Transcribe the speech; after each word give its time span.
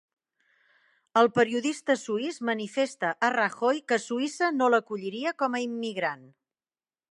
El 1.19 1.27
periodista 1.35 1.95
suís 2.05 2.39
manifesta 2.49 3.11
a 3.29 3.31
Rajoy 3.37 3.83
que 3.93 4.01
Suïssa 4.07 4.51
no 4.57 4.73
l'acolliria 4.77 5.37
com 5.43 5.59
a 5.61 5.65
immigrant 5.69 6.29